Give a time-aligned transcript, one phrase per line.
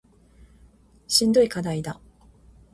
[1.07, 2.01] しんどい課題だ